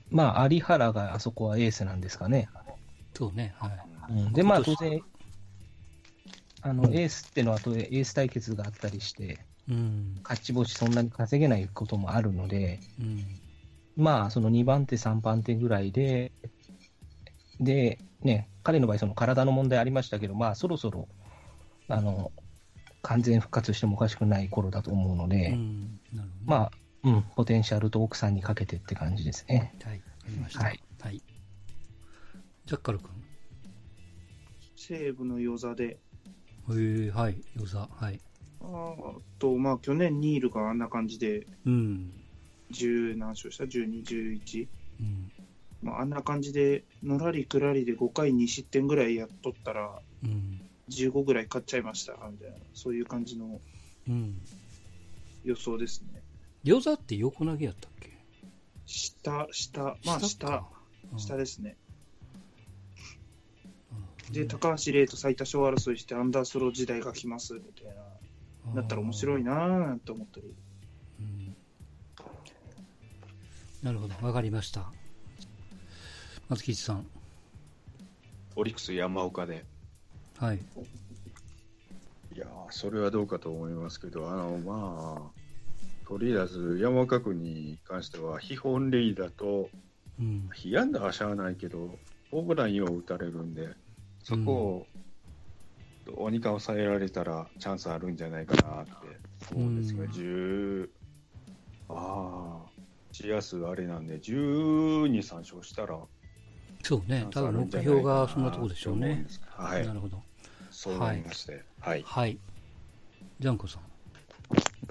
[0.09, 2.49] まあ、有原があそこはエースなんですかね。
[3.13, 3.53] そうね。
[3.57, 3.71] はい。
[4.09, 5.01] うん、で、まあ、当然、
[6.61, 10.19] あの、エースってのはエース対決があったりして、うん。
[10.23, 13.39] 勝ち星そんなに稼げないこともあるので、うん。
[13.95, 16.31] まあ、その2番手、3番手ぐらいで、
[17.59, 21.07] で、ね、彼の場合、その体の問題ありましたけど、まあ、そろそろ、
[21.87, 22.31] あの、
[23.01, 25.99] 完全復活してもおかしくない頃だと思うので、うん。
[26.45, 26.71] まあ、
[27.03, 29.73] うん、ポテンシャルと奥さんにかけてって感じですね。
[29.83, 29.95] はい。
[29.95, 30.63] わかりました。
[30.63, 30.79] はい。
[30.99, 31.21] はい。
[32.65, 33.09] ジャッカル君。
[34.75, 35.99] 西武の与座で、
[36.69, 37.41] えー、はい。
[37.55, 37.89] 与座。
[37.91, 38.19] はい。
[38.61, 38.95] あ
[39.39, 42.13] と、まあ、去年ニールがあんな感じで、うん。
[42.71, 44.67] 10何勝した ?12、11?
[44.99, 45.31] うん。
[45.81, 50.61] まあ、あんな感じで、のらりくらりで5回2失点ぐらいやっとったら、うん。
[50.89, 53.59] 15ぐらい勝っちゃいました、みたいな、そういう感じの
[54.07, 54.39] うん。
[55.43, 56.20] 予想ですね。
[56.63, 58.17] 与座って横投げやったっけ？
[58.85, 60.69] 下、下、まあ下か、
[61.17, 61.77] 下ですね。
[64.27, 68.75] うんで、高橋礼と最多勝争いしてアンダースロー時代が来ます、みたいな。
[68.75, 70.55] だったら面白いなぁなんて思ったり。
[71.19, 71.55] うん
[73.81, 74.91] なるほど、わかりました。
[76.47, 77.07] 松吉さん。
[78.55, 79.65] オリックス山岡で。
[80.37, 80.57] はい。
[80.57, 85.40] いやー、それはどうかと思いますけど、あの、まあ、
[86.11, 89.69] とりあえず山岡君に関しては、非本塁打と、
[90.19, 90.49] うん。
[90.53, 91.97] 被安打はしゃあないけど、
[92.31, 93.69] ホームラン4打たれるんで、
[94.21, 94.87] そこを
[96.05, 98.91] どうにか抑えられたらチャンスあるんじゃないかなって
[99.55, 100.89] 思うんですが、うん10、
[101.87, 102.81] ああ、
[103.13, 105.97] シア数あれなんで、12、3勝したら、
[106.83, 107.25] そうね。
[107.31, 109.25] 多分目標がそんなとこでしょうね。
[109.47, 109.93] はいな。
[109.93, 110.21] るほど。
[110.71, 111.63] そう思いまして。
[111.79, 112.03] はい。
[112.05, 112.37] はい。
[113.39, 113.83] ジャンコさん。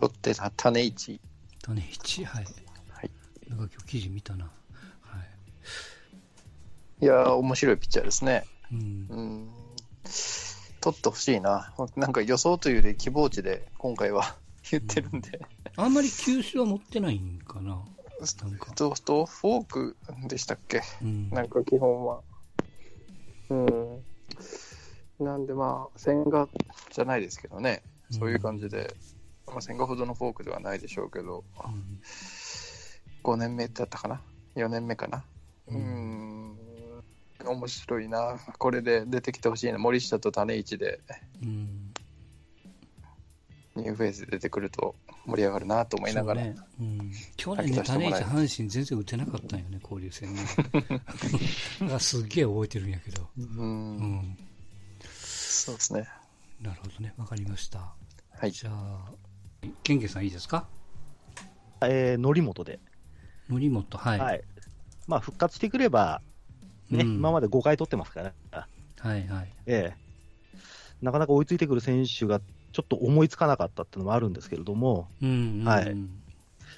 [0.01, 1.21] ロッテの種市。
[1.63, 2.25] 種市。
[2.25, 2.45] はい。
[2.89, 3.11] はい。
[3.49, 4.45] なんか今日記事見たな。
[4.47, 4.51] は
[7.01, 7.05] い。
[7.05, 8.47] いやー、面白いピッチャーですね。
[8.73, 9.07] うん。
[9.11, 9.49] うん。
[10.81, 11.75] 取ってほしいな。
[11.97, 14.37] なんか予想というより希望値で今回は
[14.71, 15.39] 言ってるんで。
[15.77, 17.85] あんまり球種は持ってないんかな。
[18.43, 18.73] なんか。
[18.73, 19.97] と、と、フォーク
[20.29, 20.81] でしたっけ？
[21.03, 21.29] うん。
[21.31, 22.23] なんか基本は。
[23.51, 24.05] うん。
[25.19, 26.49] なんでまあ、千賀
[26.91, 27.83] じゃないですけどね。
[28.11, 28.95] そういう感じで。
[29.51, 32.01] まあ、千賀ほどのフォークではないでしょうけど、うん
[33.23, 34.23] 5年目だったかな
[34.57, 35.23] ?4 年目かな？
[35.69, 36.59] ううんん。
[37.45, 38.39] 面白いな。
[38.59, 39.79] これで出てきてほしいな。
[39.79, 41.01] 森下と種市で
[41.43, 41.93] うん。
[43.77, 44.95] ニューフェース出てくると
[45.27, 46.43] 盛り上がるなと思いながら。
[46.43, 50.43] ねうん、去年ね、種市阪神全然打てなかったんよね、交流戦ね。
[52.01, 53.29] すっげえ覚えてるんやけど。
[53.39, 53.43] う。
[53.43, 54.39] うんん。
[55.03, 56.09] そうですね。
[56.61, 57.15] なるほどね。
[57.17, 57.95] わかりました。
[58.31, 58.51] はい。
[58.53, 59.13] じゃあ、
[59.83, 60.66] ケンケンさんいいですか？
[61.83, 62.79] えー、則本で。
[63.49, 64.18] 森本、はい。
[64.18, 64.42] はい。
[65.07, 66.23] まあ、復活してくれば、
[66.90, 68.33] ね、うん今まで5回取ってますから、
[68.99, 69.53] はい、はい。
[69.66, 70.11] ええ
[71.03, 72.40] なかなか追いついてくる選手が
[72.73, 75.64] ちょっと思いつかなかったっていうのもあるんですけれども、うん、うん。
[75.64, 75.87] はい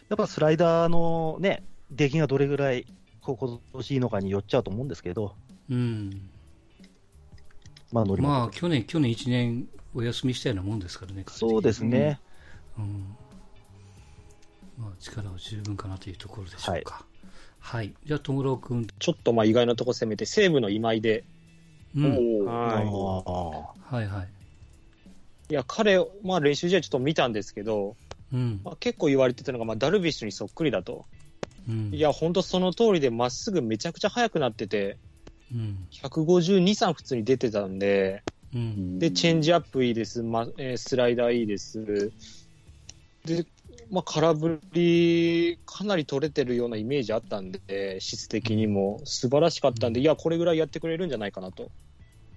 [0.09, 2.87] やっぱスライダーのね、出来がどれぐらい
[3.23, 5.35] こ今年いいのかによっちゃうと思うんですけど、
[5.71, 6.31] うん。
[7.93, 11.25] まあ、則本まあ、去年、去年1年お休みしたようなもんですからね。
[11.29, 12.21] そうですね。
[12.27, 12.32] うん。
[14.77, 17.07] まあ、力は十分かなというところでしょうか。
[17.59, 17.93] はい。
[18.05, 18.87] じゃあ、ともろうくん。
[18.99, 21.25] ちょっとまあ意外なとこ攻めて、西武の今井で。
[21.95, 22.47] うん。
[22.47, 24.25] はあはい、はい。
[24.25, 25.53] い。
[25.53, 27.97] いや、彼、まあ練習試合ちょっと見たんですけど、
[28.33, 28.61] うん。
[28.65, 31.05] まあ、結構言われてたのが、まあダルビッシュにそっくりだと。
[31.69, 31.91] うん。
[31.93, 34.99] いや、本当その通りで、まっすぐめちゃくちゃ速くなってて、
[35.53, 35.87] うん。
[35.91, 38.23] 152、3普通に出てたんで、
[38.55, 38.99] うん。
[38.99, 42.13] で、チェンジアップいいです、まえースライダーいいです。
[43.25, 43.47] で、
[43.91, 51.71] まあ、空振り、かなり取れてるようなイメージあったんで、質的にも素晴らしかったんで、いや、これぐらいやってくれるんじゃないかなと。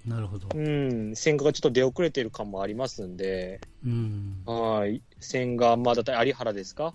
[0.06, 0.48] なるほど。
[0.54, 4.44] うん、千賀がちょっと出遅れてる感もありますんで、うん。
[4.46, 6.94] はい、千賀、まあ、だって有原ですか、うん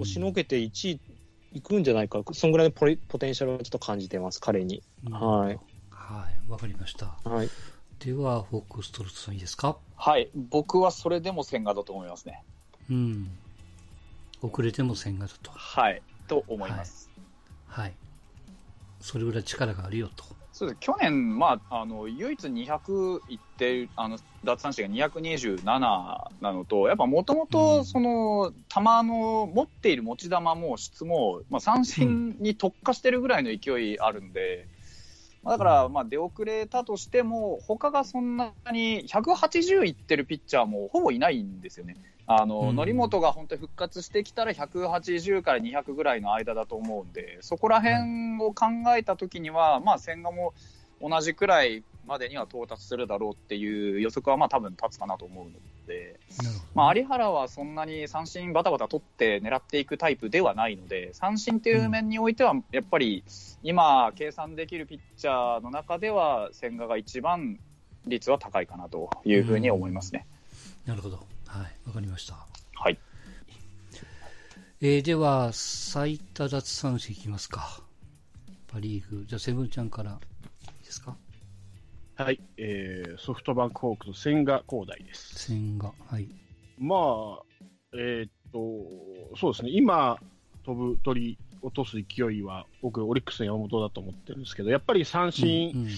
[0.00, 1.00] 押しのけて1位
[1.52, 4.82] いくんじゃないか、そんぐらいのポリポテンシャルをちょっと感じてます、彼に。
[5.08, 5.58] はい。
[5.90, 6.50] はい。
[6.50, 7.16] わかりました。
[7.22, 7.48] はい。
[8.00, 9.78] では、フォックストロットさんいいですか？
[9.94, 10.28] はい。
[10.34, 12.42] 僕はそれでも千賀だと思いますね。
[12.90, 13.30] うん。
[14.42, 15.50] 遅れても千賀だと。
[15.52, 16.02] はい。
[16.28, 17.10] と思います。
[17.66, 17.94] はい。
[19.00, 20.24] それぐらい力があるよと。
[20.52, 34.66] そうです去年、まあ、あの唯一200いってるあの奪三振が227なのと、やっぱもともうんとその球の持っている持ち球も質も、まあ、三振に特化してるぐらいの勢いあるんで、
[35.42, 41.96] まあだからまあ出遅れたとしても、他がそんなに180いってるピッチャーもほぼいないんですよね。
[42.26, 50.52] あの、うん則本が本当に復活してきたら180から200ぐらいの間だと思うんで、そこら辺を考えたときには、まあ千賀も
[51.00, 55.50] 同じくらいまでには到達するだろうっていう予測はまあ多分立つかなと思うの
[55.86, 56.18] で。
[56.74, 63.24] まあ有原はそんなに三振バタバタ取って狙っていくタイプではないので、三振っていう面においてはやっぱり
[63.62, 67.58] 今計算できるピッチャーの中では千賀が一番
[68.06, 70.26] 率は高いかなというふうに思いますね。
[70.84, 71.35] なるほど。
[71.56, 71.72] はい。
[71.86, 72.34] わかりました。
[72.74, 72.98] はい。
[74.82, 77.80] えー、では、最多奪三振いきますか。
[78.68, 79.24] パリーグ。
[79.26, 80.14] じゃあ、セブンちゃんからい
[80.82, 81.16] いですか？
[82.16, 85.46] はい、えー、ソフトバンクホークス千賀滉大です。
[85.46, 85.92] 千賀。
[86.06, 86.28] はい。
[86.78, 87.42] まあ、
[87.94, 90.18] えーっと、そうですね、今、
[90.64, 95.88] 飛ぶ鳥落とす勢いは、僕、オリックスの山本だと思ってるんですけど、やっぱり三振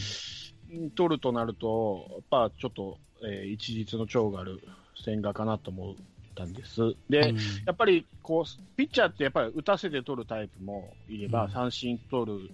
[0.94, 4.62] 取るとなると、やっぱちょっと、えー一日の長がある
[5.04, 5.94] 千賀かなと思っ
[6.34, 6.94] たんです。
[7.08, 12.50] で、うんやっぱりこう、ピッチャーってやっぱり打たせて取るタイプもいれば、うん三振取る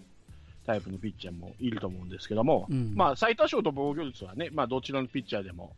[0.67, 5.75] タイプのピッチャーもいると思うんですけども、うんまあ、最多勝と防御率はね、まあ、どちらのピッチャーでも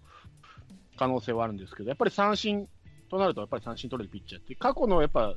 [0.97, 2.69] 可能性はあるんですけど、やっぱり三振
[3.11, 5.35] となると、やっぱり三振取れるピッチャーって、過去のやっぱ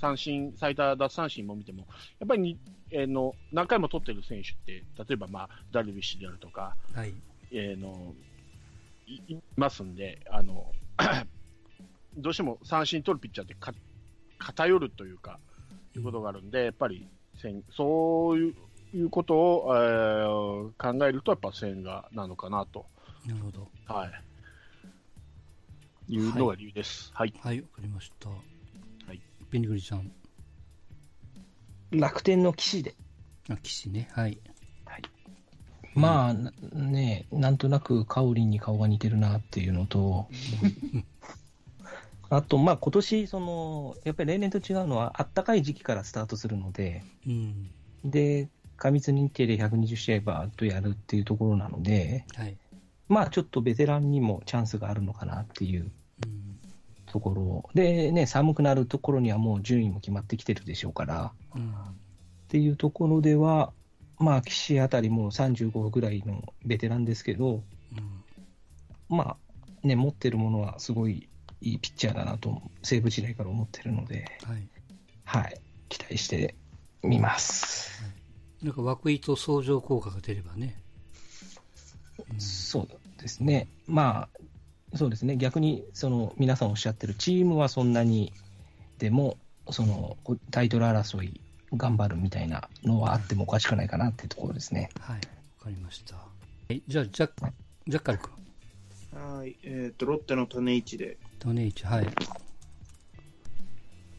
[0.00, 1.86] 三振、最多奪三振も見ても、
[2.18, 2.58] やっぱりに、
[2.90, 7.12] えーの何回も取ってる選手って、例えば、まあ、ダルビッシュであるとか、はい。
[7.52, 8.14] えーの
[9.28, 10.72] いいますんで、あの
[12.16, 13.72] どうしても三振取るピッチャーってか
[14.38, 15.38] 偏るというか、
[15.96, 18.54] いうことがあるんで、やっぱり千そういう
[18.92, 22.86] いうことを、えー考えると、やっぱ千賀なのかなと、
[23.26, 23.68] なるほど。
[23.86, 24.10] は
[26.08, 27.10] い、いうのが理由です。
[27.14, 28.28] はい、はい、わかりました。
[28.30, 28.36] は
[29.12, 29.20] い。
[29.50, 30.10] ベニグリちゃん。
[31.92, 32.94] 楽天の騎士で。
[33.48, 34.10] あ、岸ね。
[34.12, 34.40] はい。
[35.94, 40.28] まあ、なね、なんとなくカオリンに顔が似てるなっていうのと、
[42.30, 47.70] あと、まあ今年、その、やっぱり例年と違うのは、あったかい時期からスタートするので、うん。
[48.04, 52.56] で、過密日程で120試合バーッとやるっていうところなので、はい。
[53.08, 55.90] まあちょっとベテランにもチャンスがあるのかなっていう
[56.24, 56.60] うん。
[57.06, 61.72] ところでね、寒くなるところにはもう順位も決まってきてるでしょうから、うん。
[61.72, 61.74] っ
[62.46, 63.72] ていうところでは、
[64.20, 67.64] まあ岸あたりも35ぐらいのベテランですけど、うん。
[69.08, 69.36] ま
[69.82, 71.28] あね、持ってるものはすごい
[71.62, 74.68] いいピッチャーだなと、西武時代から思ってるので、はい。
[75.24, 76.54] はい、期待して
[77.02, 78.02] みます。
[78.62, 80.80] なんか枠糸相乗効果が出ればね。
[82.30, 82.88] うんそう
[83.20, 83.68] ですね。
[83.86, 84.28] ま
[84.92, 88.34] あ、そうですね、逆にその皆さんおっしゃってるチームはそんなに
[88.98, 89.38] でも、
[89.70, 91.40] そのこタイトル争い
[91.74, 94.90] 頑張るみたいなのはあってもおかしくないかなっていうところですね。
[95.00, 95.20] はい、わ
[95.64, 96.16] かりました。
[96.16, 96.22] は
[96.70, 97.52] い、じゃあ、ジャッ
[97.86, 98.30] ジャッカル君。
[99.12, 99.56] はい。
[99.64, 101.18] えっ、と、ロッテの種市で。
[101.40, 102.06] 種市、はい。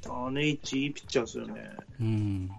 [0.01, 1.69] 種市いいピッチャーですよね。
[1.99, 2.51] うん。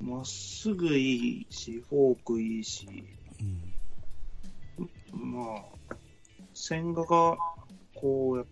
[0.00, 2.86] まっすぐいいし、フォークいいし、
[3.40, 5.32] うん。
[5.32, 5.56] ま
[5.90, 5.96] あ、
[6.54, 7.36] 千賀が、
[7.94, 8.46] こうやっ、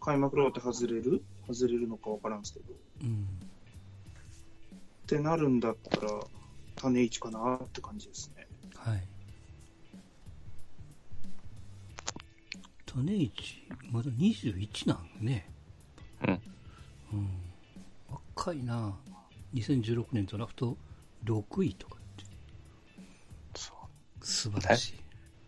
[0.00, 1.24] 開幕ローテ外れる？
[1.48, 2.66] 外れるのかわからんすけど。
[3.02, 3.26] うん。
[5.04, 6.20] ってなるんだったら、
[6.76, 8.46] 種市かなって感じですね。
[8.76, 9.02] はい。
[12.86, 15.48] 種市、まだ21なんね。
[16.26, 16.40] うん。
[17.12, 17.28] うん。
[18.36, 18.94] 若いな。
[19.54, 20.76] 2016年ドラフト
[21.24, 22.24] 6位とかって。
[23.54, 23.72] そ
[24.20, 24.94] う素晴らしい。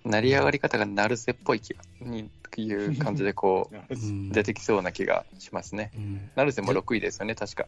[0.09, 5.91] 成り上がり方が成瀬っぽい気が、にいう感じでこう、うん出てきそうな気がしますね。
[5.97, 6.31] うん。
[6.35, 7.67] 成瀬も6位ですよね、確か。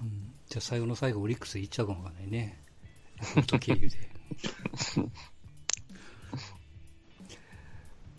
[0.00, 2.62] うんじゃあ最後の最後、オリックス行っちゃうかもわかんないね。
[3.58, 3.96] 経由で。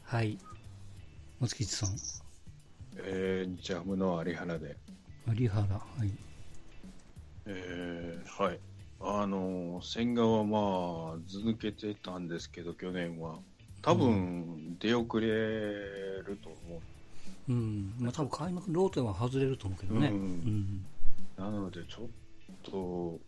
[0.02, 0.40] はい。
[1.40, 1.90] 松吉さん。
[2.96, 4.78] えー、ジャムの有原で。
[5.32, 5.76] 有原。
[5.76, 6.12] はい。
[7.46, 8.60] えー、はい。
[9.00, 13.40] あの、千賀はまあ、ず抜けてたんですけど、去年は。
[13.84, 16.82] 多分、出遅れると思
[17.50, 17.94] うん。
[18.00, 20.08] まあ多分開幕ローテは外れると思うけどね。
[20.08, 20.86] ううん。
[21.38, 22.08] なので、ちょっ
[22.64, 23.20] と、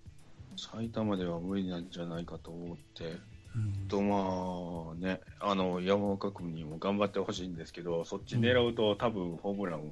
[0.57, 3.17] 埼玉では無理なんじゃないかと思って、
[3.53, 3.87] うん。
[3.89, 9.91] とまあね、あの山岡君にも頑張ってほしいんですけど、そっち狙うと、多分ホームラン、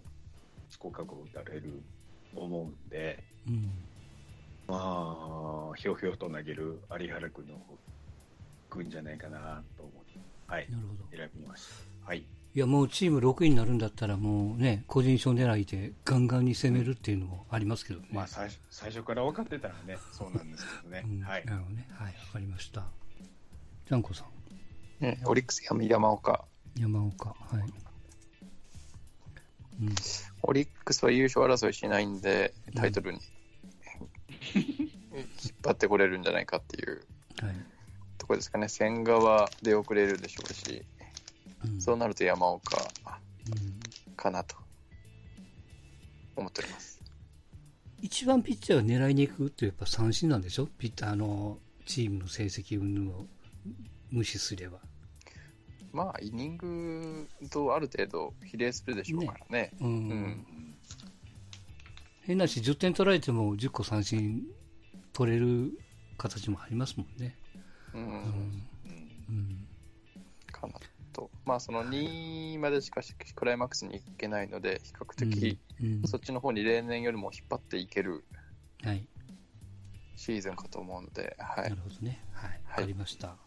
[0.69, 1.82] 少かく打たれる
[2.34, 3.69] と思うんで、うん。
[4.67, 4.78] ま
[5.71, 7.78] あ、ひょうひょうと投げる有原君の方
[8.69, 10.02] くんじゃないかなと思って、
[10.47, 11.17] はい、なるほど。
[11.17, 11.67] 選びまし
[12.01, 12.08] た。
[12.08, 12.19] はい。
[12.56, 18.08] いや、もうチーム6位になるんだったら、もうね、個人賞狙いでガンガンに攻めるっていうのもありますけどね。
[18.12, 21.03] まあ最初、最初から分かってたらね、そうなんですけどね。
[21.03, 21.53] うん、はいな。
[21.53, 21.88] るほどね。
[21.91, 22.86] はい、わかりました。
[23.88, 24.25] ジャンコさ
[25.01, 26.45] ん、うん、オリックス山山岡。
[26.79, 27.62] 山岡、はい。
[29.82, 29.95] うん、
[30.43, 33.19] オリックスは優勝争いしないんで、タイトルに
[34.53, 37.01] 引っ張ってこれるんじゃないかっていう
[37.41, 37.72] はい。
[38.23, 38.69] ところですかね。
[38.69, 40.81] 千賀は出遅れるでしょうし、
[41.65, 44.55] うん、そうなると山岡うんかなと
[46.38, 47.01] 思っております。
[48.01, 50.67] 一番ピッチャーが狙いに行くってやっぱ三振なんでしょ？
[50.67, 53.25] ピッターのチームの成績云々を
[54.09, 54.79] 無視すれば。
[55.91, 59.71] まあ、イニングとある程度比例するでしょうからね。
[59.81, 59.88] うん。
[59.88, 60.45] うん
[62.21, 64.43] 変なし、10点取られても10個三振
[65.12, 65.77] 取れる
[66.17, 67.38] 形もありますもんね。
[67.93, 68.67] うんうん。
[69.29, 69.67] うん。
[70.51, 70.73] かな
[71.13, 71.29] と。
[71.45, 78.25] まあ、その2位までしかしクライマックスに行けないので、比較的、うん、そっちの方に例年よりも引っ張っていける
[78.84, 79.08] はい。
[80.15, 81.75] シーズンかと思うので、はないる。
[81.77, 82.23] ほどね。
[82.34, 82.49] はい。
[82.51, 83.38] わはいかりました。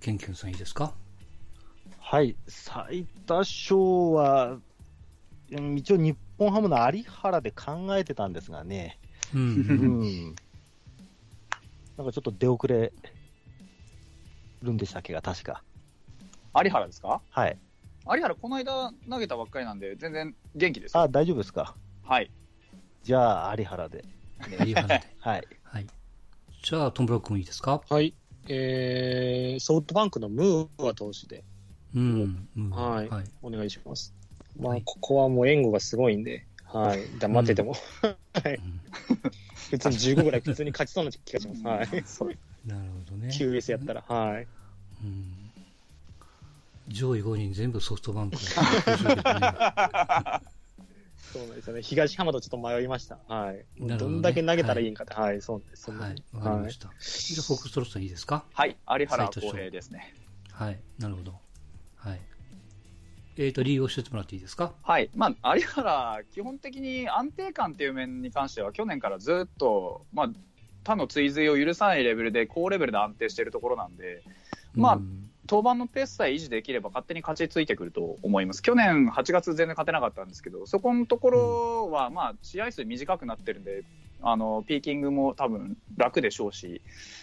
[0.00, 0.94] ケンケンさんいいですか？
[1.98, 3.76] はい、最多勝
[4.12, 4.58] は、
[5.52, 8.98] うん一応日本ハムの有原で考えてたんですがね、
[9.34, 9.38] う。
[9.38, 10.34] うんん、
[11.96, 12.92] なんかちょっと出遅れ
[14.62, 15.62] るんでしたっけが、確か。
[16.62, 17.20] 有原ですか？
[17.30, 17.58] はい。
[18.10, 21.02] 有原、この間投げたばっかりなんで、全然元気ですよ。
[21.02, 21.76] あ、大丈夫ですか？
[22.02, 22.30] はい。
[23.02, 24.04] じゃあ、有原で。
[24.64, 25.02] 有原で。
[25.18, 25.46] はい。
[25.62, 25.86] はい。
[26.62, 27.82] じゃあ、トンブロック君いいですか？
[27.88, 28.14] はい。
[28.48, 31.44] えー、ソフトバンクのムーア投手で
[31.94, 32.48] うん。
[32.56, 33.24] うんはいはい。
[33.42, 34.14] お願いします。
[34.58, 37.00] まあ、はいここはもう援護がすごいんで、はい。
[37.18, 38.54] 黙ってても、 はい。
[38.54, 38.80] う ん
[39.70, 41.62] 普通に15ぐらい普通に勝ちそうな気がします。
[41.92, 42.02] はい。
[42.06, 42.34] そう
[42.66, 43.28] なるほどね。
[43.28, 44.46] QS やったら、はい。
[45.04, 45.34] うん
[46.88, 48.42] 上位5人全部ソフトバンクね
[51.32, 51.82] そうなんですよね。
[51.82, 53.18] 東浜とちょっと迷いました。
[53.28, 53.62] はい。
[53.78, 55.90] どねどんだけ投げたらいいんかって、はい、そうなんです。
[55.90, 56.88] はいに、わかりました。
[56.88, 58.44] じゃあ、フォックストロットいいですか？
[58.54, 58.70] はい。
[58.98, 60.14] 有原斉藤翔公平ですね。
[60.52, 60.80] はい。
[60.98, 61.38] なるほど。
[61.96, 62.20] はい。
[63.36, 64.72] えっ、と、理由を教えてもらっていいですか？
[64.82, 65.10] はい。
[65.14, 70.30] まあ、有原、基本的に安定感っていう面に関しては、去年からずっと、まあ、
[70.88, 74.22] 他の追随を許さないレベルで、高レベルで安定しているところなんで、
[74.74, 78.62] まあうん登板のペースさえ維持できれば勝手に勝ちついてくると思います。
[78.62, 83.82] 去年8月全然勝てなかったんですけど、そこのところは、まあ、試合数短くなってるんで、
[84.20, 86.82] あの、ピーキングも多分楽でしょうし、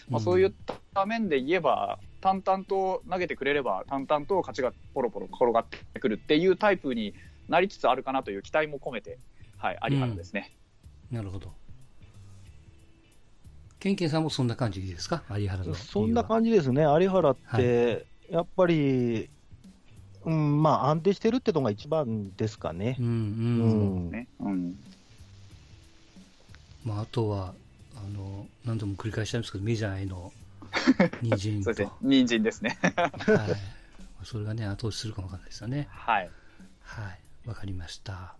[0.09, 0.51] まあ、そういっ
[0.95, 7.13] た面で言えば、淡々と投げてくれれば、淡々と勝ちがポロポロ転がってくるっていうタイプに
[7.47, 9.19] なりつつあるかなという期待も込めて、
[9.57, 10.55] はい、有原ですね。
[11.11, 11.53] なるほど。
[13.79, 15.23] ケンケンさんもそんな感じですか？
[15.37, 15.63] 有原。
[15.75, 16.81] そんな感じですね。
[16.83, 19.29] 有原って、やっぱり、
[20.23, 23.03] うん、まあ安定してるってのが一番ですかねう。
[23.03, 24.11] んううんん。
[24.11, 24.27] ね。
[24.39, 24.75] うん。
[26.83, 27.53] まあ、あとは
[27.97, 30.31] あの何度も繰り返しちゃいますけどメジャーへの
[31.21, 31.91] 人参とそうですね。
[32.01, 32.77] 人参ですね。
[32.81, 32.91] は
[34.21, 36.29] い、それがね後押しするかもわかんないですよねはい。
[36.81, 38.35] はいわかりました